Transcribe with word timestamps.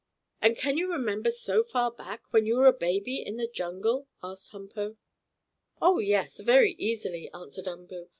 "And 0.41 0.57
can 0.57 0.79
you 0.79 0.91
remember 0.91 1.29
so 1.29 1.61
far 1.61 1.91
back, 1.91 2.23
when 2.33 2.47
you 2.47 2.55
were 2.55 2.65
a 2.65 2.73
baby 2.73 3.17
in 3.23 3.37
the 3.37 3.45
jungle?" 3.45 4.07
asked 4.23 4.49
Humpo. 4.51 4.97
"Oh, 5.79 5.99
yes, 5.99 6.39
very 6.39 6.71
easily," 6.79 7.29
answered 7.35 7.67
Umboo. 7.67 8.09